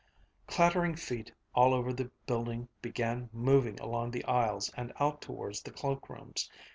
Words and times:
Clattering 0.47 0.95
feet 0.95 1.31
all 1.53 1.75
over 1.75 1.93
the 1.93 2.09
building 2.25 2.67
began 2.81 3.29
moving 3.31 3.79
along 3.79 4.09
the 4.09 4.25
aisles 4.25 4.71
and 4.75 4.91
out 4.99 5.21
towards 5.21 5.61
the 5.61 5.69
cloakrooms. 5.71 6.49